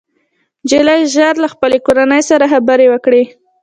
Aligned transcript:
نجلۍ 0.63 1.01
ژر 1.13 1.33
له 1.43 1.47
خپلې 1.53 1.77
کورنۍ 1.85 2.21
سره 2.29 2.45
خبرې 2.53 2.87
وکړې 2.89 3.23